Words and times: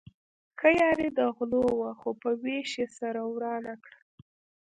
ښه 0.59 0.69
یاري 0.81 1.07
د 1.17 1.19
غلو 1.35 1.63
وه 1.79 1.91
خو 1.99 2.09
په 2.21 2.29
وېش 2.41 2.71
يې 2.79 2.87
سره 2.97 3.21
ورانه 3.33 3.73
کړه. 3.83 3.99